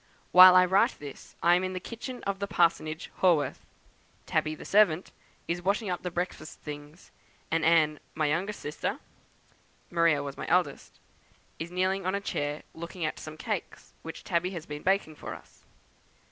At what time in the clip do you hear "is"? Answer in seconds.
5.47-5.61, 11.59-11.69